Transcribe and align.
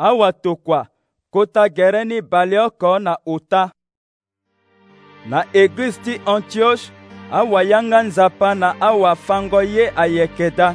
awatokwa 0.00 0.86
kotagere 1.30 2.04
ni 2.04 2.22
balioko 2.22 2.98
na 2.98 3.18
uta 3.26 3.70
na 5.28 5.44
eglize 5.52 6.00
ti 6.00 6.20
antioche 6.26 6.92
awayanga 7.32 8.02
nzapa 8.02 8.54
na 8.54 8.80
awafango 8.80 9.62
ye 9.62 9.92
ayekeda 9.96 10.74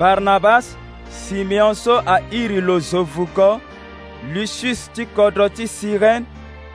barnabas 0.00 0.76
simeon 1.10 1.74
so 1.74 2.02
airi 2.06 2.60
lo 2.60 2.78
zo 2.78 3.02
vuko 3.04 3.60
lusius 4.34 4.92
ti 4.92 5.06
kodro 5.06 5.48
ti 5.48 5.68
sirene 5.68 6.26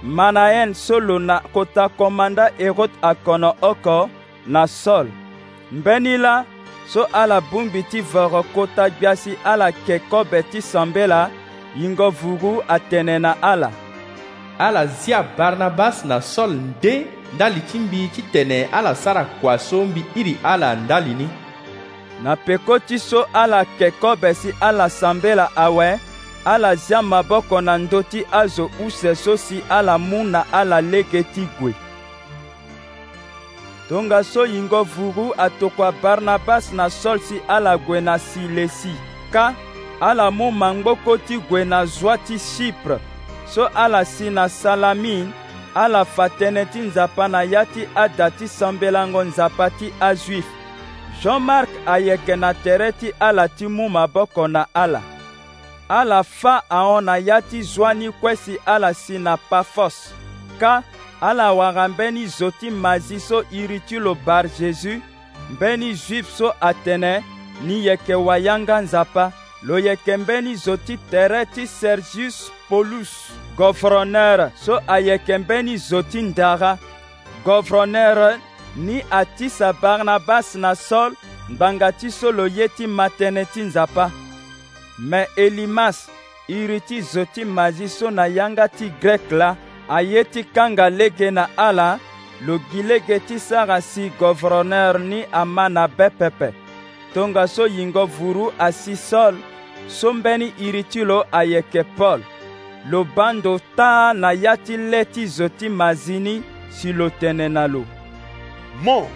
manaen 0.04 0.74
so 0.74 1.00
lo 1.00 1.20
na 1.20 1.40
kota 1.40 1.90
komanda 1.90 2.52
erode 2.60 2.94
akono 3.02 3.56
oko 3.62 4.10
na 4.48 4.68
sol 4.68 5.08
mbeni 5.72 6.18
la 6.18 6.46
so 6.88 7.04
ala 7.14 7.42
bungbi 7.42 7.84
ti 7.84 8.02
voro 8.02 8.44
kota 8.44 8.90
gbia 8.90 9.16
si 9.16 9.36
ala 9.46 9.72
keko 9.72 10.24
be 10.24 10.44
ti 10.44 10.62
sambe 10.62 11.08
la 11.08 11.30
yingo 11.78 12.10
vugu 12.10 12.64
atene 12.68 13.20
na 13.20 13.42
ala 13.42 13.72
ala 14.60 14.86
zia 14.88 15.24
barnabas 15.38 16.06
na 16.06 16.22
saul 16.22 16.54
nde 16.54 17.06
ndali 17.36 17.62
ti 17.62 17.80
mbi 17.80 18.08
ti 18.08 18.22
tene 18.22 18.66
ala 18.72 18.96
sara 18.96 19.26
kua 19.26 19.58
so 19.58 19.86
mbi 19.86 20.06
iri 20.16 20.38
ala 20.44 20.76
ndali 20.76 21.14
ni 21.14 21.30
na 22.24 22.36
peko 22.36 22.80
ti 22.80 23.00
so 23.00 23.26
ala 23.34 23.60
yeke 23.60 23.92
kobe 23.92 24.34
si 24.34 24.54
ala 24.60 24.90
sambela 24.90 25.50
awe 25.56 26.00
ala 26.46 26.76
zia 26.76 27.02
maboko 27.02 27.62
na 27.62 27.78
ndö 27.78 28.04
ti 28.04 28.24
azo 28.32 28.70
use 28.86 29.16
so 29.16 29.38
si 29.38 29.64
ala 29.70 29.98
mu 29.98 30.24
na 30.24 30.44
ala 30.54 30.82
lege 30.82 31.24
ti 31.24 31.48
gue 31.60 31.74
tongaso 33.90 34.46
yingo 34.46 34.84
vugu 34.84 35.34
atokua 35.38 35.92
barnabas 35.92 36.72
na 36.74 36.90
saul 36.90 37.20
si 37.20 37.42
ala 37.48 37.78
gue 37.78 38.02
na 38.02 38.20
silesi 38.20 38.92
ka 39.34 39.54
ala 40.02 40.28
mû 40.32 40.50
mangboko 40.52 41.18
ti 41.22 41.38
gue 41.38 41.64
na 41.66 41.86
zwa 41.86 42.18
ti 42.18 42.38
chypre 42.40 42.98
so 43.46 43.68
ala 43.76 44.04
si 44.06 44.30
na 44.34 44.48
salami 44.50 45.30
ala 45.76 46.02
fa 46.06 46.26
tënë 46.40 46.64
ti 46.74 46.80
nzapa 46.88 47.28
na 47.30 47.44
ya 47.44 47.64
ti 47.66 47.86
ada 47.96 48.32
ti 48.34 48.48
sambelango 48.48 49.22
nzapa 49.24 49.70
ti 49.70 49.94
azuife 50.02 50.50
jean 51.22 51.40
mark 51.42 51.70
ayeke 51.86 52.36
na 52.36 52.54
tere 52.54 52.92
ti 52.92 53.14
ala 53.20 53.46
ti 53.48 53.66
mû 53.68 53.86
maboko 53.90 54.48
na 54.48 54.66
ala 54.74 55.02
ala 55.90 56.24
fâ 56.24 56.58
ahon 56.70 57.06
na 57.06 57.18
ya 57.18 57.38
ti 57.42 57.62
zwa 57.62 57.94
ni 57.94 58.10
kuesi 58.12 58.58
ala 58.66 58.94
si 58.94 59.20
na 59.22 59.38
pafos 59.38 60.10
ka 60.60 60.84
ala 61.22 61.54
wara 61.54 61.86
mbeni 61.88 62.26
zo 62.28 62.52
ti 62.52 62.70
mazi 62.72 63.20
so 63.20 63.44
iri 63.52 63.80
ti 63.80 64.00
lo 64.02 64.16
bar 64.26 64.46
jésus 64.58 64.98
mbeni 65.52 65.94
juife 65.94 66.30
so 66.38 66.54
atene 66.62 67.22
ni 67.62 67.86
yeke 67.86 68.16
wayanga 68.16 68.82
nzapa 68.82 69.32
lo 69.64 69.80
yeke 69.80 70.02
kembeni 70.06 70.56
zo 70.56 70.78
ti 70.78 70.98
tere 71.12 71.46
ti 71.46 71.68
sergius 71.68 72.52
polus 72.70 73.32
gofronere 73.58 74.52
so 74.56 74.80
ayeke 74.88 75.38
mbeni 75.38 75.78
zo 75.78 76.02
ti 76.02 76.22
ndara 76.22 76.78
gofronere 77.46 78.40
ni 78.76 79.04
ati 79.12 79.50
sa 79.50 79.74
barnabas 79.74 80.56
na 80.56 80.76
saul 80.76 81.14
ngbanga 81.52 81.92
ti 81.92 82.12
so 82.12 82.32
lo 82.32 82.48
ye 82.48 82.68
ti 82.68 82.88
matënë 82.88 83.44
ti 83.54 83.62
nzapa 83.62 84.10
me 85.10 85.22
elimas 85.38 86.10
iri 86.48 86.80
ti 86.82 87.02
zo 87.02 87.26
ti 87.34 87.46
mazi 87.46 87.90
so 87.90 88.10
na 88.12 88.26
yanga 88.28 88.68
ti 88.68 88.90
grek 89.02 89.32
la 89.32 89.56
aye 89.90 90.24
ti 90.24 90.44
kanga 90.44 90.90
lege 90.90 91.32
na 91.32 91.46
ala 91.58 92.00
lo 92.46 92.58
gi 92.72 92.82
lege 92.84 93.20
ti 93.28 93.40
sara 93.40 93.78
si 93.82 94.10
gofronere 94.20 95.00
ni 95.00 95.20
ama 95.32 95.70
na 95.70 95.86
bepepe 95.98 96.50
tongaso 97.14 97.68
yingo 97.68 98.06
vuru 98.06 98.54
asi 98.58 98.96
saul 98.98 99.36
sombeni 99.88 100.54
iri 100.60 100.84
ti 100.84 101.04
lo 101.04 101.26
ayeke 101.32 101.84
paul 101.84 102.22
lo 102.90 103.04
ba 103.04 103.34
ndo 103.34 103.60
taa 103.76 104.14
na 104.14 104.32
ya 104.32 104.58
ti 104.58 104.78
le 104.78 105.06
ti 105.06 105.26
zo 105.28 105.50
ti 105.50 105.70
mazi 105.70 106.20
ni 106.20 106.44
si 106.70 106.94
lo 106.94 107.10
tene 107.10 107.50
na 107.50 107.68
lo 107.68 107.84
mo 108.84 109.08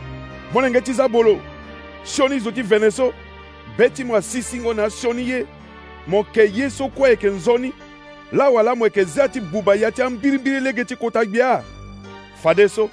molenge 0.54 0.82
ti 0.82 0.94
za 0.94 1.08
bolo 1.08 1.42
sioni 2.04 2.40
zo 2.40 2.52
ti 2.52 2.62
vene 2.62 2.92
so 2.92 3.14
be 3.78 3.90
ti 3.90 4.04
mo 4.04 4.16
asisingo 4.16 4.74
na 4.74 4.90
sioni 4.90 5.30
ye 5.30 5.46
mo 6.08 6.18
yeke 6.18 6.52
ye 6.56 6.70
so 6.70 6.88
kue 6.90 7.10
yeke 7.10 7.28
nzoni 7.30 7.74
la 8.32 8.50
wala 8.50 8.76
mo 8.76 8.86
yeke 8.86 9.04
zia 9.04 9.28
ti 9.28 9.42
buba 9.42 9.76
ya 9.76 9.92
ti 9.92 10.02
ambiribiri 10.02 10.60
lege 10.60 10.84
ti 10.86 10.96
kota 10.96 11.26
gbia 11.26 11.64
fade 12.44 12.70
so 12.70 12.90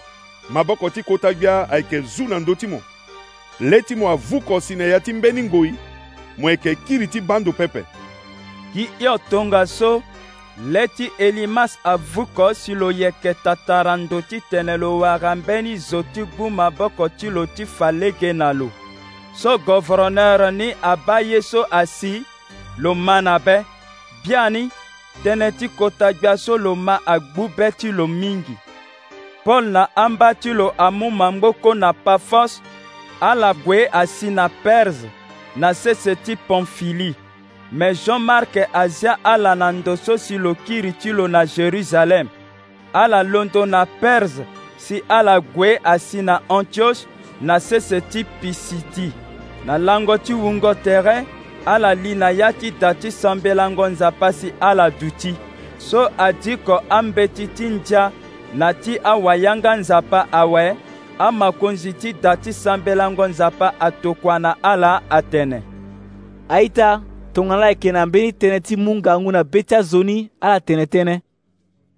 maboko 0.48 0.90
ti 0.90 1.02
kota 1.02 1.34
gbia 1.34 1.70
ayeke 1.70 2.00
zu 2.00 2.24
na 2.28 2.38
ndö 2.40 2.54
ti 2.54 2.66
mo 2.66 2.80
le 3.60 3.82
ti 3.82 3.94
mo 3.94 4.10
avuko 4.10 4.60
si 4.60 4.76
na 4.76 4.84
ya 4.84 5.00
ti 5.00 5.12
mbeni 5.12 5.42
ngboi 5.42 5.72
mo 6.38 6.50
yeke 6.50 6.74
kiri 6.74 7.06
ti 7.08 7.20
bandu 7.20 7.52
pepe 7.52 7.82
gi 8.74 8.88
hio 8.98 9.16
tongaso 9.30 10.02
le 10.72 10.86
ti 10.96 11.10
elimas 11.18 11.74
avuko 11.84 12.54
si 12.54 12.74
lo 12.74 12.90
yeke 12.90 13.34
tatarandu 13.44 14.22
titene 14.22 14.76
lo 14.76 14.98
wara 14.98 15.34
mbeni 15.34 15.76
zo 15.76 16.02
ti 16.02 16.22
gbu 16.24 16.50
maboko 16.50 17.08
ti 17.08 17.30
lo 17.30 17.46
ti 17.46 17.64
fa 17.66 17.92
lege 17.92 18.32
na 18.32 18.52
lo 18.52 18.70
so 19.36 19.58
gouverneur 19.58 20.50
ni 20.52 20.74
abâ 20.82 21.20
ye 21.20 21.40
asi 21.70 22.24
lo 22.78 22.94
ma 22.94 23.20
na 23.22 23.38
be 23.38 23.64
bia 24.24 24.50
ni 24.50 24.68
tënë 25.24 25.48
ti 25.58 25.68
kota-gbia 25.68 26.36
so 26.38 26.56
lo 26.58 26.74
ma 26.76 26.98
agbu 27.06 27.48
be 27.56 27.70
ti 27.76 27.92
lo 27.92 28.06
mingi 28.08 28.56
paul 29.44 29.64
na 29.72 29.88
amba 29.94 30.34
ti 30.34 30.52
lo 30.52 30.72
amu 30.78 31.10
mangboko 31.10 31.74
na 31.74 31.92
pafos 31.92 32.60
ala 33.20 33.52
gue 33.54 33.88
asi 33.92 34.30
na 34.30 34.48
perse 34.48 35.08
na 35.56 35.74
sese 35.74 36.14
ti 36.16 36.36
pamfili 36.36 37.14
me 37.72 37.94
jean-mark 37.94 38.56
azia 38.72 39.16
ala 39.24 39.54
na 39.54 39.72
ndo 39.72 39.96
so 39.96 40.16
si 40.18 40.38
lo 40.38 40.54
kiri 40.54 40.92
ti 40.92 41.12
lo 41.12 41.28
na 41.28 41.44
jérusalem 41.46 42.28
ala 42.92 43.22
londo 43.22 43.66
na 43.66 43.86
perse 43.86 44.44
si 44.76 45.02
ala 45.08 45.40
gue 45.40 45.80
asi 45.84 46.22
na 46.22 46.40
antioche 46.48 47.06
na 47.40 47.58
sese 47.60 48.00
ti 48.00 48.24
pisidi 48.40 49.12
na 49.64 49.78
lango 49.78 50.18
ti 50.18 50.32
hungo 50.32 50.74
tere 50.74 51.24
ala 51.66 51.94
li 51.94 52.14
na 52.14 52.30
ya 52.30 52.52
ti 52.52 52.70
da 52.70 52.92
ti 52.94 53.10
sambelango 53.12 53.88
nzapa 53.88 54.32
si 54.32 54.52
ala 54.60 54.90
duti 54.90 55.34
so 55.78 56.08
adiko 56.18 56.82
ambeti 56.88 57.46
ti 57.46 57.64
ndia 57.64 58.10
na 58.54 58.72
ti 58.74 58.98
awayanga 59.04 59.76
nzapa 59.76 60.28
awe 60.32 60.76
amakonzi 61.28 61.92
ti 61.92 62.12
da 62.22 62.36
ti 62.36 62.52
sambelango 62.52 63.28
nzapa 63.28 63.72
atokua 63.80 64.38
na 64.38 64.56
ala 64.62 65.00
atene 65.10 65.62
aita 66.48 67.00
tongana 67.32 67.60
la 67.60 67.68
yeke 67.68 67.92
na 67.94 68.02
mbeni 68.06 68.30
tënë 68.32 68.58
ti 68.66 68.74
mu 68.76 68.96
ngangu 68.98 69.32
na 69.32 69.42
be 69.50 69.62
ti 69.62 69.74
azoni 69.78 70.16
ala 70.40 70.58
tene 70.66 70.84
tënë 70.92 71.14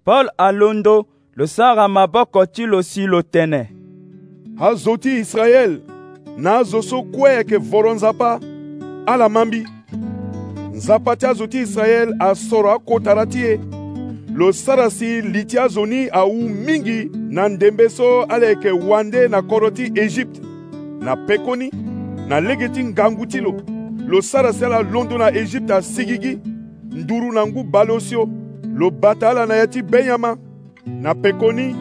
paul 0.05 0.29
alondo 0.37 0.95
lo 1.37 1.47
sara 1.55 1.87
maboko 1.95 2.45
ti 2.45 2.63
lo 2.69 2.79
si 2.81 3.05
lo 3.07 3.21
tene 3.21 3.61
azo 4.67 4.97
ti 4.97 5.17
israele 5.19 5.81
na 6.37 6.57
azo 6.61 6.81
so 6.81 7.01
kue 7.13 7.29
yeke 7.33 7.57
voro 7.57 7.93
nzapa 7.93 8.39
ala 9.05 9.29
mambi 9.29 9.65
nzapa 10.73 11.15
ti 11.15 11.25
azo 11.25 11.47
ti 11.47 11.59
israele 11.65 12.13
asoro 12.19 12.71
akotara 12.71 13.25
ti 13.25 13.41
e 13.41 13.53
lo 14.35 14.51
sara 14.51 14.89
si 14.89 15.21
li 15.21 15.45
ti 15.45 15.57
azoni 15.57 16.09
awu 16.11 16.49
mingi 16.49 17.09
na 17.13 17.47
ndembe 17.49 17.89
so 17.89 18.23
ala 18.23 18.45
yeke 18.47 18.71
wande 18.71 19.27
na 19.27 19.41
koro 19.41 19.69
ti 19.71 19.91
ejipte 19.95 20.39
na 20.99 21.15
peko 21.15 21.55
ni 21.55 21.71
na 22.27 22.39
lege 22.39 22.69
ti 22.69 22.83
ngangu 22.83 23.25
ti 23.25 23.39
lo 23.39 23.55
lo 24.07 24.21
sara 24.21 24.53
si 24.53 24.65
ala 24.65 24.81
londo 24.81 25.17
na 25.17 25.31
ejipte 25.35 25.71
asigi 25.73 26.17
gi 26.21 26.39
nduru 26.91 27.31
na 27.31 27.45
ngu 27.47 27.63
ba 27.63 27.83
lo 27.83 27.99
sio 27.99 28.27
lo 28.75 28.91
bata 28.91 29.29
ala 29.29 29.45
na 29.45 29.55
ya 29.55 29.67
ti 29.67 29.81
benyama 29.81 30.37
na 30.85 31.15
peko 31.15 31.51
ni 31.51 31.71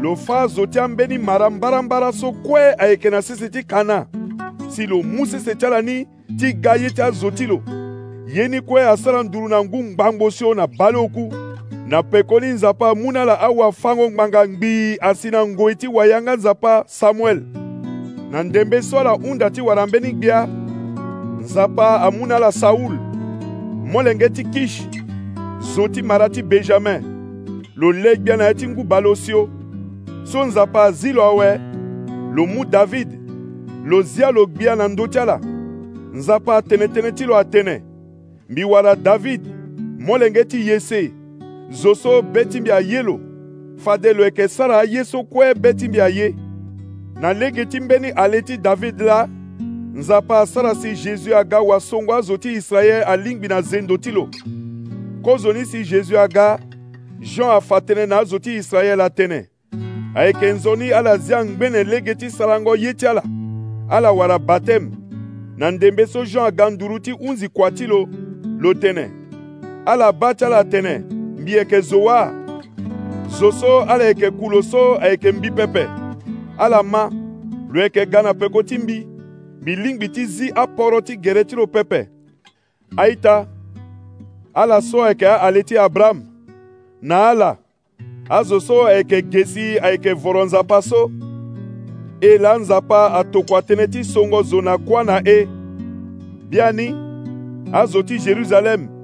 lo 0.00 0.16
fâ 0.16 0.36
azo 0.40 0.66
ti 0.66 0.78
ambeni 0.78 1.18
mara 1.18 1.50
mbarambara 1.50 2.12
so 2.12 2.32
kue 2.32 2.74
ayeke 2.78 3.10
na 3.10 3.20
sese 3.22 3.48
ti 3.50 3.62
kana 3.64 4.06
si 4.70 4.86
lo 4.86 5.02
mu 5.02 5.26
sese 5.26 5.54
ti 5.54 5.66
ala 5.66 5.82
ni 5.82 6.06
ti 6.38 6.52
ga 6.54 6.74
ye 6.74 6.88
ti 6.90 7.02
azo 7.02 7.30
ti 7.30 7.46
lo 7.46 7.60
ye 8.34 8.48
ni 8.48 8.60
kue 8.60 8.80
asara 8.88 9.22
nduru 9.22 9.48
na 9.48 9.60
ngu 9.64 9.82
ngbango 9.84 10.30
sio 10.30 10.54
na 10.54 10.66
ba 10.66 10.90
lo 10.90 11.04
oku 11.04 11.41
na 11.92 12.02
pekoli 12.02 12.46
nzapa 12.48 12.94
mu 12.94 13.12
na 13.12 13.24
la 13.24 13.40
awafango 13.40 14.10
ngbanga 14.10 14.48
ngbii 14.48 14.96
asi 15.00 15.30
na 15.30 15.46
ngoi 15.46 15.74
ti 15.76 15.88
wayanga 15.88 16.36
nzapa 16.36 16.84
samuele 16.86 17.42
na 18.30 18.42
ndembe 18.42 18.82
so 18.82 19.00
ala 19.00 19.10
hunda 19.10 19.50
ti 19.50 19.60
warambeni 19.60 20.12
gbia 20.12 20.48
nzapa 21.40 22.00
amu 22.02 22.26
na 22.26 22.36
ala 22.36 22.52
saulu 22.52 22.98
molenge 23.92 24.28
ti 24.28 24.44
kishi 24.44 24.88
zon 25.74 25.92
ti 25.92 26.02
mara 26.02 26.28
ti 26.28 26.42
benjamin 26.42 27.02
lo 27.76 27.92
le 27.92 28.16
gbia 28.16 28.36
na 28.36 28.44
ye 28.44 28.54
ti 28.54 28.68
nguba 28.68 29.00
lo 29.00 29.14
sio 29.14 29.48
so 30.24 30.44
nzapa 30.44 30.84
azi 30.84 31.12
lo 31.12 31.22
awe 31.24 31.60
lo 32.34 32.46
mu 32.46 32.64
davidi 32.64 33.18
lo 33.84 34.02
zia 34.02 34.30
lo 34.30 34.46
gbia 34.46 34.76
na 34.76 34.88
ndö 34.88 35.06
ti 35.08 35.18
ala 35.18 35.36
nzapa 36.16 36.56
atene 36.56 36.86
tënë 36.88 37.12
ti 37.14 37.24
lo 37.24 37.36
atene 37.36 37.82
mbi 38.48 38.64
wara 38.64 38.96
davidi 38.96 39.50
molenge 39.98 40.44
ti 40.44 40.68
yese 40.68 41.21
zo 41.72 41.94
so 41.94 42.22
be 42.22 42.44
ti 42.44 42.60
mbi 42.60 42.70
aye 42.72 43.02
lo 43.02 43.20
fade 43.76 44.12
lo 44.12 44.24
yeke 44.24 44.48
sara 44.48 44.80
aye 44.80 45.04
so 45.04 45.24
kue 45.24 45.54
be 45.54 45.72
ti 45.74 45.88
mbi 45.88 46.00
aye 46.00 46.34
na 47.20 47.32
lege 47.32 47.64
ti 47.64 47.80
mbeni 47.80 48.08
ale 48.10 48.42
ti 48.42 48.56
david 48.58 49.00
la 49.00 49.28
nzapa 49.94 50.40
asara 50.40 50.74
si 50.74 50.94
jésus 50.94 51.32
aga 51.32 51.60
wasongo 51.60 52.14
azo 52.14 52.36
ti 52.36 52.52
israele 52.52 53.02
alingbi 53.02 53.48
na 53.48 53.62
zendo 53.62 53.96
ti 53.96 54.10
lo 54.10 54.28
kozoni 55.22 55.64
si 55.64 55.84
jésus 55.84 56.16
aga 56.16 56.58
jean 57.20 57.50
afa 57.56 57.78
tënë 57.80 58.06
na 58.08 58.18
azo 58.22 58.38
ti 58.38 58.54
israele 58.54 59.02
atënë 59.04 59.40
ayeke 60.14 60.52
nzoni 60.52 60.92
ala 60.92 61.18
zia 61.18 61.44
ngbene 61.44 61.84
lege 61.84 62.14
ti 62.14 62.30
sarango 62.30 62.76
ye 62.76 62.94
ti 62.94 63.06
ala 63.06 63.22
ala 63.88 64.12
wara 64.12 64.38
batême 64.38 64.90
na 65.56 65.70
ndembe 65.70 66.06
so 66.06 66.24
jean 66.24 66.44
aga 66.46 66.70
nduru 66.70 66.98
ti 66.98 67.10
hunzi 67.10 67.48
kua 67.48 67.70
ti 67.70 67.86
lo 67.86 68.08
lo 68.60 68.72
tënë 68.74 69.08
ala 69.86 70.12
ba 70.12 70.34
ti 70.34 70.44
ala 70.44 70.62
tënë 70.64 71.21
mbi 71.42 71.52
yeke 71.52 71.80
zo 71.80 71.96
wâ 72.04 72.32
zo 73.38 73.52
so 73.52 73.80
ala 73.82 74.04
yeke 74.04 74.30
kulo 74.30 74.62
so 74.62 74.98
ayeke 75.00 75.32
mbi 75.32 75.50
pepe 75.50 75.86
ala 76.58 76.82
ma 76.82 77.10
lo 77.72 77.82
yeke 77.82 78.06
ga 78.10 78.22
na 78.22 78.34
peko 78.34 78.62
ti 78.62 78.78
mbi 78.78 79.06
mbi 79.62 79.76
lingbi 79.76 80.08
ti 80.08 80.26
zi 80.26 80.50
aporo 80.54 81.00
ti 81.00 81.16
gere 81.16 81.44
ti 81.44 81.56
lo 81.56 81.66
pepe 81.66 82.08
aita 82.96 83.46
ala 84.54 84.82
so 84.82 85.04
ayeke 85.04 85.26
aale 85.26 85.62
ti 85.62 85.78
abraham 85.78 86.22
na 87.02 87.28
ala 87.30 87.56
azo 88.30 88.60
so 88.60 88.86
ayeke 88.86 89.22
ge 89.30 89.44
si 89.44 89.78
ayeke 89.80 90.12
voro 90.12 90.44
nzapa 90.44 90.82
so 90.82 91.10
e 92.20 92.38
la 92.38 92.58
nzapa 92.58 93.12
atokua 93.18 93.60
tënë 93.62 93.88
ti 93.90 94.04
songo 94.04 94.42
zo 94.42 94.62
na 94.62 94.78
kuâ 94.78 95.02
na 95.04 95.20
e 95.26 95.38
bia 96.50 96.72
ni 96.72 96.94
azo 97.72 98.02
ti 98.02 98.18
jérusalem 98.18 99.01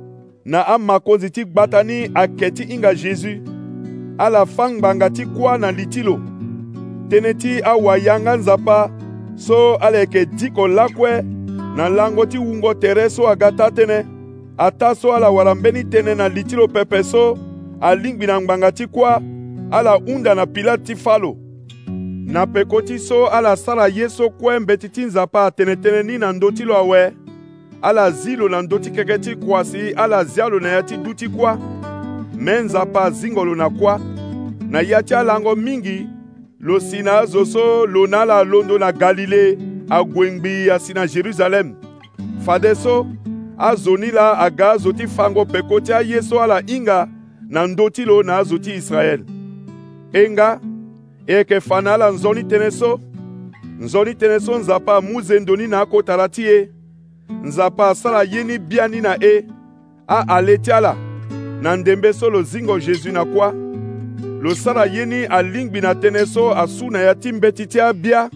na 0.48 0.66
amakonzi 0.66 1.30
ti 1.30 1.44
gbata 1.44 1.82
ni 1.82 2.10
ayeke 2.14 2.50
ti 2.50 2.64
hinga 2.64 2.94
jésus 2.94 3.40
ala 4.18 4.46
fâ 4.46 4.70
ngbanga 4.70 5.10
ti 5.10 5.24
kuâ 5.26 5.58
na 5.60 5.70
li 5.76 5.84
ti 5.92 6.00
lo 6.06 6.14
tënë 7.12 7.32
ti 7.40 7.52
awayanga 7.72 8.32
nzapa 8.40 8.78
so 9.36 9.76
ala 9.80 9.98
yeke 9.98 10.24
diko 10.38 10.68
lakue 10.68 11.20
na 11.76 11.88
lango 11.88 12.24
ti 12.26 12.38
wungo 12.38 12.72
tere 12.80 13.04
so 13.12 13.28
aga 13.28 13.50
ta 13.58 13.68
tënë 13.76 13.98
ata 14.58 14.94
so 15.00 15.12
ala 15.12 15.28
wara 15.30 15.52
mbeni 15.54 15.82
tënë 15.92 16.16
na 16.18 16.26
li 16.32 16.42
ti 16.44 16.56
lo 16.56 16.64
pepe 16.68 17.02
so 17.04 17.36
alingbi 17.80 18.26
na 18.26 18.40
ngbanga 18.40 18.72
ti 18.72 18.86
kuâ 18.88 19.12
ala 19.70 19.92
hunda 20.06 20.34
na 20.34 20.46
pilate 20.46 20.84
ti 20.84 20.94
fâ 21.04 21.18
lo 21.20 21.36
na 22.32 22.46
peko 22.46 22.80
ti 22.82 22.96
so 22.98 23.26
ala 23.28 23.52
sara 23.56 23.86
ye 23.88 24.08
so 24.08 24.30
kue 24.40 24.58
mbeti 24.58 24.88
ti 24.88 25.04
nzapa 25.04 25.44
atene 25.46 25.74
tënë 25.76 26.02
ni 26.08 26.16
na 26.18 26.32
ndö 26.32 26.48
ti 26.56 26.64
lo 26.64 26.76
awe 26.80 27.27
ala 27.82 28.10
zi 28.10 28.36
lo 28.36 28.48
na 28.48 28.62
ndö 28.62 28.78
ti 28.78 28.90
keke 28.90 29.18
ti 29.18 29.34
kua 29.36 29.64
si 29.64 29.90
ala 29.92 30.24
zia 30.24 30.48
lo 30.48 30.58
na 30.60 30.68
ya 30.68 30.82
ti 30.82 30.96
duâ 30.96 31.14
ti 31.14 31.26
kuâ 31.28 31.54
mê 32.40 32.60
nzapa 32.62 33.00
azingo 33.04 33.44
lo 33.44 33.54
na 33.54 33.68
kuâ 33.68 33.98
na 34.70 34.80
ya 34.80 35.02
ti 35.02 35.14
alango 35.14 35.54
mingi 35.56 36.06
lo 36.60 36.80
si 36.80 37.02
na 37.02 37.18
azo 37.18 37.44
so 37.44 37.86
lo 37.86 38.06
na 38.06 38.20
ala 38.20 38.44
londo 38.44 38.78
na 38.78 38.92
galile 38.92 39.58
ague 39.90 40.30
ngbii 40.32 40.70
asi 40.70 40.92
na 40.94 41.06
jeruzalem 41.06 41.74
fade 42.46 42.74
so 42.74 43.06
azo 43.58 43.96
ni 43.96 44.10
la 44.10 44.38
aga 44.38 44.70
azo 44.70 44.92
ti 44.92 45.06
fango 45.06 45.44
peko 45.44 45.80
ti 45.80 45.92
aye 45.92 46.22
so 46.22 46.40
ala 46.42 46.60
hinga 46.66 47.08
na 47.48 47.66
ndö 47.66 47.90
ti 47.90 48.04
lo 48.04 48.22
na 48.22 48.36
azo 48.38 48.58
ti 48.58 48.74
israele 48.74 49.24
enga 50.12 50.60
e 51.26 51.32
yeke 51.34 51.60
fa 51.60 51.80
na 51.80 51.94
ala 51.94 52.10
nzoni 52.10 52.42
tënë 52.42 52.70
so 52.72 52.98
nzoni 53.80 54.10
tënë 54.14 54.38
so 54.40 54.58
nzapa 54.58 54.96
amuzendo 54.96 55.56
ni 55.56 55.66
na 55.68 55.80
akotala 55.80 56.28
ti 56.28 56.42
e 56.42 56.58
nzapa 57.42 57.88
asala 57.90 58.22
ye 58.22 58.44
ni 58.44 58.58
bia 58.58 58.88
ni 58.88 59.00
na 59.00 59.18
e 59.24 59.44
ahale 60.06 60.58
ti 60.58 60.72
ala 60.72 60.96
na 61.62 61.76
ndembe 61.76 62.12
so 62.12 62.30
lozingo 62.30 62.78
jésus 62.78 63.12
na 63.12 63.24
kuâ 63.24 63.52
lo 64.42 64.54
sara 64.54 64.84
ye 64.86 65.04
ni 65.06 65.24
alingbi 65.24 65.80
na 65.80 65.92
tënë 65.94 66.26
so 66.26 66.50
asu 66.54 66.90
na 66.90 66.98
ya 66.98 67.14
ti 67.14 67.32
mbeti 67.32 67.66
ti 67.66 67.80
abia 67.80 68.30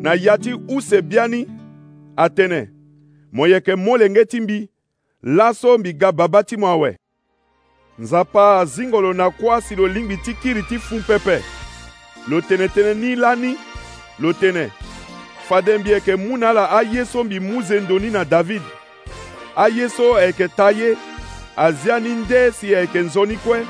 na 0.00 0.14
ya 0.14 0.38
ti 0.38 0.54
use 0.68 1.02
bia 1.02 1.28
ni 1.28 1.46
atene 2.16 2.70
mo 3.32 3.46
yeke 3.46 3.74
molenge 3.74 4.24
ti 4.24 4.40
mbi 4.40 4.68
laso 5.22 5.78
mbi 5.78 5.92
ga 5.94 6.12
babâ 6.12 6.42
ti 6.42 6.56
mo 6.56 6.66
awe 6.66 6.96
nzapa 7.98 8.60
azingo 8.60 9.00
lo 9.00 9.12
na 9.12 9.30
kuâ 9.30 9.60
si 9.60 9.76
lo 9.76 9.88
lingbi 9.88 10.16
ti 10.16 10.34
kiri 10.34 10.62
ti 10.62 10.78
fun 10.78 11.02
pepe 11.02 11.40
lo 12.28 12.40
tene 12.40 12.66
tënë 12.68 12.94
ni 13.00 13.16
lani 13.16 13.56
lo 14.18 14.32
tene 14.32 14.70
fade 15.48 15.78
mbi 15.78 15.90
yeke 15.90 16.14
mu 16.16 16.36
na 16.36 16.48
ala 16.50 16.70
aye 16.70 17.04
so 17.04 17.24
mbi 17.24 17.40
mu 17.40 17.62
zendoni 17.62 18.10
na 18.10 18.24
davidi 18.24 18.70
aye 19.56 19.88
so 19.92 20.08
ayeke 20.16 20.48
ta 20.56 20.70
ye 20.78 20.96
azia 21.56 21.98
ni 22.00 22.08
nde 22.14 22.52
si 22.52 22.74
ayeke 22.74 22.98
nzoni 22.98 23.36
kue 23.36 23.66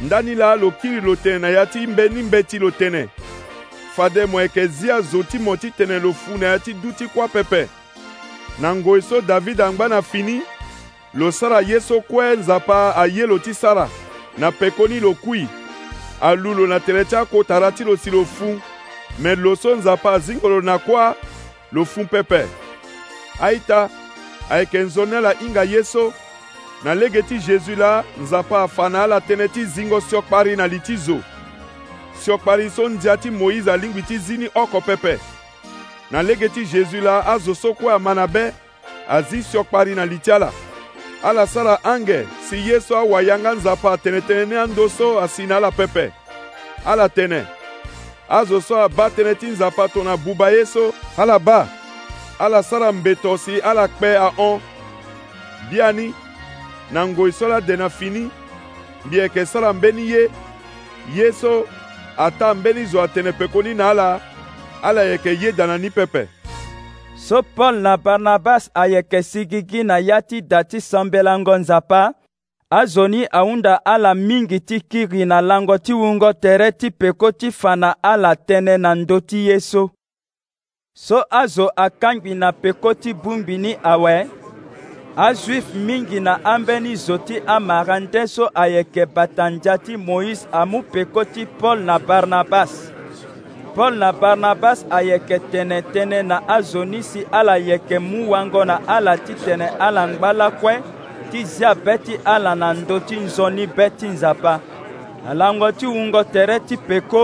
ndani 0.00 0.34
la 0.34 0.56
lo 0.56 0.70
kiri 0.70 1.00
lo 1.00 1.16
tene 1.16 1.38
na 1.38 1.48
ya 1.48 1.66
ti 1.66 1.86
mbeni 1.86 2.22
mbe 2.22 2.42
ti 2.42 2.58
lo 2.58 2.70
tene 2.70 3.08
fade 3.96 4.26
mo 4.26 4.40
yeke 4.40 4.66
zia 4.66 5.00
zo 5.00 5.22
ti 5.22 5.38
mo 5.38 5.56
ti 5.56 5.70
tene 5.70 6.00
lo 6.00 6.12
fu 6.12 6.38
na 6.38 6.46
ya 6.46 6.58
ti 6.58 6.72
duti 6.72 7.04
kuâ 7.06 7.28
pepe 7.28 7.68
na 8.60 8.74
ngoi 8.74 9.02
so 9.02 9.20
davidi 9.20 9.62
angba 9.62 9.88
na 9.88 10.02
fini 10.02 10.40
lo 11.14 11.30
sara 11.32 11.60
ye 11.60 11.80
so 11.80 12.00
kue 12.00 12.36
nzapa 12.36 12.96
aye 12.96 13.26
lo 13.26 13.38
ti 13.38 13.54
sara 13.54 13.88
na 14.38 14.52
pekoni 14.52 15.00
lo 15.00 15.14
kui 15.14 15.48
alu 16.20 16.54
lo 16.54 16.66
na 16.66 16.80
tere 16.80 17.04
ti 17.04 17.16
akotara 17.16 17.72
ti 17.72 17.84
lo 17.84 17.96
si 17.96 18.10
lo 18.10 18.24
fu 18.24 18.58
me 19.18 19.34
loso 19.36 19.76
nzapa 19.76 20.12
azingolo 20.12 20.60
na 20.60 20.78
kuâ 20.78 21.14
lo 21.72 21.82
fû 21.84 22.04
pepe 22.06 22.44
aita 23.40 23.88
ayeke 24.50 24.78
nzoni 24.78 25.16
ala 25.16 25.32
hinga 25.32 25.62
ye 25.64 25.84
so 25.84 26.12
na 26.84 26.94
lege 26.94 27.22
ti 27.22 27.38
jésus 27.38 27.76
la 27.78 28.04
nzapa 28.22 28.62
afa 28.62 28.88
na 28.88 29.02
ala 29.02 29.18
tënë 29.20 29.48
ti 29.48 29.64
zingo 29.64 30.00
siokpari 30.00 30.56
na 30.56 30.66
li 30.66 30.80
ti 30.80 30.96
zo 30.96 31.18
siokpari 32.22 32.70
so 32.70 32.88
nzia 32.88 33.16
ti 33.16 33.30
moïse 33.30 33.70
alingbi 33.72 34.02
ti 34.02 34.18
zi 34.18 34.38
ni 34.38 34.48
oko 34.54 34.80
pepe 34.80 35.18
na 36.10 36.22
lege 36.22 36.48
ti 36.48 36.64
jésus 36.64 37.00
la 37.02 37.18
azo 37.26 37.54
so 37.54 37.74
kue 37.74 37.92
ama 37.92 38.14
na 38.14 38.26
be 38.26 38.52
azi 39.08 39.42
siokpari 39.42 39.94
na 39.94 40.04
li 40.06 40.18
ti 40.18 40.30
ala 40.32 40.52
ala 41.22 41.46
sara 41.46 41.78
ange 41.84 42.26
si 42.48 42.56
ye 42.70 42.80
so 42.80 42.96
awayanga 42.96 43.52
nzapa 43.54 43.92
atene 43.92 44.20
tënë 44.20 44.46
ni 44.46 44.56
ando 44.56 44.88
so 44.88 45.18
asi 45.20 45.46
na 45.46 45.56
ala 45.56 45.70
pepe 45.70 46.10
ala 46.86 47.08
tene 47.08 47.44
azo 48.28 48.60
so 48.60 48.76
aba 48.84 49.06
tënë 49.16 49.32
ti 49.40 49.48
nzapa 49.52 49.88
tongana 49.92 50.16
buba 50.20 50.50
ye 50.52 50.64
so 50.68 50.92
ala 51.16 51.38
ba 51.40 51.64
ala 52.38 52.60
sara 52.62 52.92
mbeto 52.92 53.36
si 53.40 53.56
ala 53.64 53.88
kpe 53.88 54.14
ahon 54.16 54.60
mbi 55.66 55.82
ani 55.82 56.08
na 56.92 57.06
ngoi 57.06 57.32
so 57.32 57.48
la 57.48 57.60
dene 57.60 57.88
fini 57.90 58.28
mbi 59.04 59.16
yeke 59.18 59.46
sara 59.46 59.72
mbeni 59.72 60.04
ye 60.10 60.28
ye 61.16 61.32
so 61.32 61.64
ata 62.16 62.54
mbeni 62.54 62.84
zo 62.84 63.00
atene 63.02 63.32
pekoni 63.32 63.74
na 63.74 63.90
ala 63.90 64.20
ala 64.82 65.02
yeke 65.02 65.32
ye 65.40 65.52
dana 65.52 65.78
ni 65.78 65.90
pepe 65.90 66.28
so 67.16 67.42
paul 67.42 67.80
na 67.80 67.96
barnabas 67.96 68.70
ayeke 68.74 69.22
sigi 69.22 69.60
gi 69.70 69.80
na 69.88 69.96
ya 69.98 70.20
ti 70.22 70.42
da 70.50 70.62
ti 70.64 70.78
sambela 70.80 71.32
ngo 71.38 71.56
nzapa 71.58 72.12
azoni 72.70 73.26
ahunda 73.30 73.84
ala 73.84 74.14
mingi 74.14 74.60
ti 74.60 74.80
kiri 74.80 75.24
na 75.24 75.40
lango 75.40 75.78
ti 75.78 75.92
hungo 75.92 76.32
tere 76.32 76.72
ti 76.72 76.90
peko 76.90 77.32
ti 77.32 77.50
fa 77.50 77.76
na 77.76 77.94
ala 78.02 78.32
tënë 78.46 78.76
na 78.82 78.90
ndö 79.00 79.18
ti 79.28 79.38
ye 79.48 79.56
so 79.68 79.82
so 81.04 81.18
azo 81.42 81.66
akangbi 81.84 82.32
na 82.40 82.48
peko 82.62 82.90
ti 83.02 83.10
bungbi 83.22 83.56
ni 83.64 83.72
awe 83.92 84.16
azwif 85.26 85.66
mingi 85.86 86.20
na 86.20 86.34
ambeni 86.54 86.92
zo 87.04 87.16
ti 87.18 87.36
amara 87.56 87.96
nde 88.00 88.22
so 88.34 88.44
ayeke 88.62 89.02
bata 89.16 89.44
nzia 89.50 89.74
ti 89.84 89.92
moïse 90.06 90.44
amu 90.60 90.78
peko 90.92 91.22
ti 91.32 91.42
paul 91.60 91.80
na 91.88 91.96
barnabas 91.98 92.72
paul 93.74 93.94
na 94.00 94.08
barnabas 94.20 94.78
ayeke 94.98 95.36
tene 95.50 95.76
tënë 95.92 96.20
na 96.30 96.36
azo 96.56 96.84
ni 96.84 97.00
si 97.02 97.20
ala 97.38 97.54
yeke 97.56 97.96
mu 98.08 98.30
wango 98.30 98.62
na 98.64 98.76
ala 98.96 99.14
ti 99.24 99.32
tene 99.44 99.66
ala 99.86 100.02
ngbala 100.12 100.46
kue 100.60 100.74
ti 101.30 101.44
zia 101.44 101.74
be 101.74 101.98
ti 101.98 102.16
ala 102.24 102.54
na 102.54 102.68
ndö 102.80 102.96
ti 103.06 103.16
nzoni 103.16 103.66
be 103.76 103.90
ti 103.90 104.08
nzapa 104.08 104.60
alango 105.30 105.72
ti 105.72 105.86
hungo 105.86 106.22
tere 106.24 106.60
ti 106.60 106.76
peko 106.88 107.22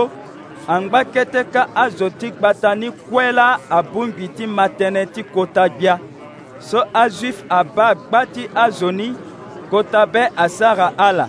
angba 0.67 0.99
kete 1.13 1.41
ka 1.53 1.61
azo 1.83 2.09
ti 2.19 2.27
gbata 2.31 2.75
ni 2.75 2.87
kue 2.91 3.31
la 3.31 3.45
abungbi 3.77 4.27
ti 4.27 4.47
matene 4.47 5.05
ti 5.05 5.23
kota 5.23 5.69
gbia 5.69 5.99
so 6.67 6.79
azuif 7.03 7.37
aba 7.49 7.87
gba 7.95 8.21
ti 8.33 8.43
azo 8.65 8.91
ni 8.91 9.07
kota 9.71 10.05
be 10.05 10.21
asara 10.45 10.87
ala 11.07 11.27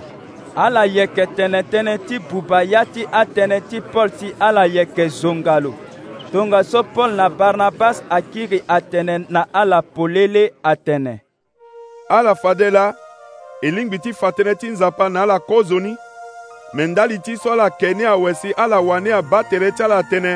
ala 0.64 0.84
yeke 0.96 1.26
tene 1.36 1.62
tënë 1.72 1.94
ti 2.06 2.18
buba 2.30 2.62
ya 2.72 2.82
ti 2.92 3.02
atënë 3.22 3.58
ti 3.68 3.78
paul 3.92 4.10
ti 4.18 4.28
ala 4.48 4.62
yeke 4.76 5.08
zongalo 5.20 5.72
tongaso 6.32 6.80
paul 6.94 7.12
na 7.18 7.26
barnabas 7.38 7.96
akiri 8.16 8.58
atene 8.76 9.18
na 9.34 9.42
ala 9.60 9.78
polele 9.94 10.44
atene 10.62 11.14
ala 12.08 12.34
fade 12.34 12.70
la 12.70 12.94
e 13.62 13.70
lingbi 13.70 13.98
ti 13.98 14.12
fa 14.14 14.28
tënë 14.30 14.54
ti 14.60 14.68
nzapa 14.70 15.08
na 15.08 15.22
ala 15.22 15.38
kozo 15.40 15.78
ni 15.80 15.94
me 16.74 16.86
ndali 16.86 17.18
ti 17.18 17.36
so 17.36 17.52
ala 17.52 17.70
ke 17.70 17.94
ni 17.94 18.04
awesi 18.04 18.52
ala 18.56 18.80
wani 18.80 19.10
aba 19.12 19.42
tere 19.44 19.72
ti 19.72 19.82
ala 19.82 20.00
tënë 20.10 20.34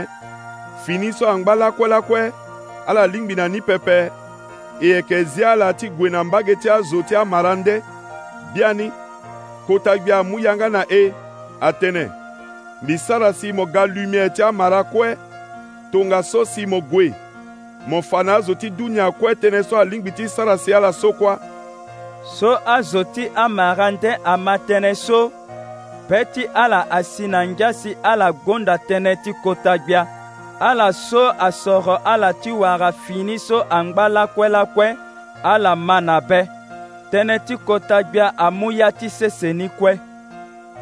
fini 0.87 1.13
so 1.13 1.29
angba 1.31 1.55
lakuelakue 1.55 2.33
ala 2.87 3.07
lingbi 3.07 3.35
na 3.35 3.49
ni 3.49 3.61
pepe 3.61 4.11
e 4.81 4.87
yeke 4.89 5.25
zi 5.25 5.45
ala 5.45 5.73
ti 5.73 5.89
gue 5.91 6.11
na 6.11 6.25
mbage 6.25 6.57
ti 6.57 6.69
azo 6.71 7.03
ti 7.03 7.17
amara 7.17 7.55
nde 7.55 7.83
bia 8.55 8.73
ni 8.75 8.93
kota 9.67 9.99
gbi 9.99 10.13
amu 10.13 10.39
yanga 10.39 10.69
na 10.69 10.85
e 10.91 11.13
atënë 11.61 12.07
mbi 12.83 12.99
sara 12.99 13.33
si 13.33 13.53
mo 13.53 13.67
ga 13.67 13.87
lumière 13.87 14.31
ti 14.33 14.43
amara 14.43 14.83
kue 14.85 15.17
tongaso 15.93 16.45
si 16.45 16.67
mo 16.67 16.81
gue 16.81 17.15
mo 17.87 18.03
fa 18.03 18.23
na 18.23 18.35
azo 18.35 18.55
ti 18.55 18.71
dunia 18.71 19.11
kue 19.11 19.35
tënë 19.35 19.63
so 19.69 19.77
alingbi 19.79 20.11
ti 20.13 20.29
sara 20.29 20.59
si 20.59 20.75
ala 20.75 20.93
so 20.93 21.13
kuâ 21.13 21.37
so 22.25 22.57
azo 22.67 23.05
ti 23.05 23.29
amara 23.35 23.91
ndö 23.91 24.13
ama 24.25 24.55
tënë 24.67 24.93
so 24.95 25.21
mpe 26.05 26.25
ti 26.35 26.43
ala 26.55 26.87
asi 26.91 27.29
na 27.29 27.45
ngia 27.49 27.73
si 27.73 27.97
ala 28.03 28.33
gbonda 28.33 28.77
tënë 28.89 29.13
ti 29.25 29.33
kota 29.45 29.77
gbia 29.79 30.03
ala 30.69 30.93
so 30.93 31.23
asoro 31.47 31.97
ala 32.05 32.33
ti 32.33 32.53
wara 32.53 32.93
fini 32.93 33.39
so 33.39 33.63
angba 33.71 34.09
lakuelakue 34.09 34.97
ala 35.43 35.77
ma 35.77 36.01
na 36.01 36.21
be 36.29 36.41
tënë 37.13 37.37
ti 37.47 37.55
kota 37.57 38.03
gbia 38.03 38.37
amu 38.37 38.71
ya 38.73 38.91
ti 38.93 39.09
sese 39.11 39.53
ni 39.53 39.69
kue 39.69 39.97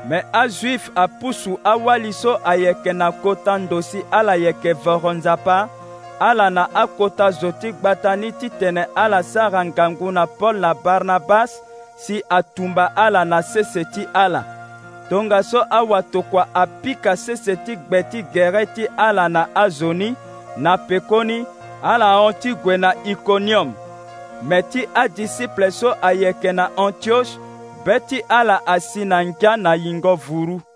me 0.09 0.23
azuif 0.33 0.91
apusu 0.95 1.59
awali 1.65 2.13
so 2.13 2.39
ayeke 2.45 2.93
na 2.93 3.13
kota 3.13 3.59
ndo 3.59 3.83
si 3.83 4.01
ala 4.11 4.35
yeke 4.35 4.73
voro 4.73 5.13
nzapa 5.13 5.69
ala 6.21 6.51
na 6.51 6.75
akota 6.75 7.31
zo 7.31 7.53
ti 7.53 7.73
gbata 7.73 8.17
ni 8.17 8.33
titene 8.33 8.87
ala 8.95 9.23
sara 9.23 9.65
ngangu 9.67 10.09
na 10.17 10.25
pɔl 10.39 10.57
na 10.63 10.71
barnabas 10.85 11.51
si 12.03 12.17
atumba 12.39 12.85
ala 13.05 13.23
na 13.25 13.39
sese 13.53 13.83
ti 13.95 14.03
ala 14.23 14.43
tongaso 15.11 15.61
awatokua 15.79 16.45
apika 16.63 17.13
sese 17.25 17.55
ti 17.65 17.73
gbe 17.87 18.01
ti 18.11 18.21
gere 18.35 18.65
ti 18.75 18.85
ala 19.07 19.29
na 19.29 19.43
azoni 19.65 20.11
na 20.57 20.73
pekoni 20.89 21.39
ala 21.93 22.09
hon 22.21 22.35
ti 22.41 22.51
gue 22.63 22.77
na 22.77 22.91
ikoniom 23.13 23.71
me 24.49 24.59
ti 24.71 24.81
adisiple 25.03 25.71
so 25.71 25.89
ayeke 26.09 26.53
na 26.53 26.67
antioche 26.77 27.33
be 27.85 27.95
ti 28.09 28.19
ala 28.39 28.57
asi 28.75 29.05
na 29.05 29.19
ngia 29.27 29.55
na 29.65 29.73
yingo 29.75 30.15
vuru 30.17 30.68